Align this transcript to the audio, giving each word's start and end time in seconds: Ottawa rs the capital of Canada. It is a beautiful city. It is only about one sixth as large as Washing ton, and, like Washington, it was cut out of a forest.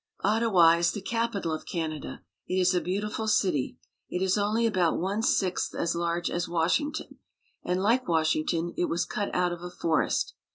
Ottawa 0.23 0.77
rs 0.77 0.93
the 0.93 0.99
capital 1.01 1.51
of 1.53 1.67
Canada. 1.67 2.23
It 2.47 2.55
is 2.59 2.73
a 2.73 2.81
beautiful 2.81 3.27
city. 3.27 3.77
It 4.09 4.23
is 4.23 4.35
only 4.35 4.65
about 4.65 4.97
one 4.97 5.21
sixth 5.21 5.75
as 5.75 5.93
large 5.93 6.31
as 6.31 6.49
Washing 6.49 6.91
ton, 6.91 7.17
and, 7.63 7.83
like 7.83 8.07
Washington, 8.07 8.73
it 8.75 8.85
was 8.85 9.05
cut 9.05 9.29
out 9.35 9.51
of 9.53 9.61
a 9.61 9.69
forest. 9.69 10.33